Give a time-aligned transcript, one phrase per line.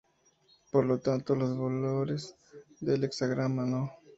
[0.71, 2.33] Por lo tanto los valores
[2.79, 3.91] del hexagrama no.